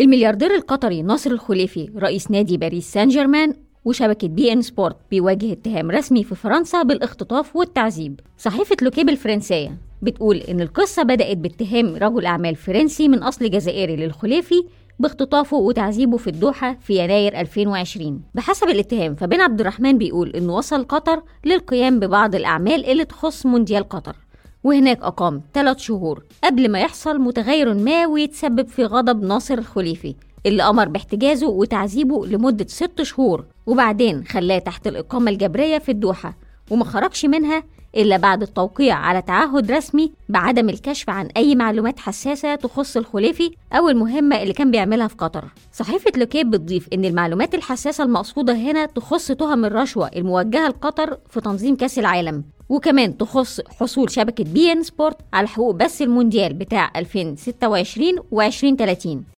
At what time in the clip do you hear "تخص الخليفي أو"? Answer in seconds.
42.54-43.88